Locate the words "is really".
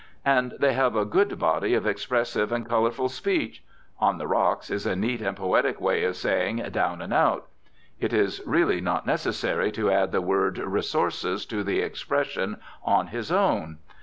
8.11-8.81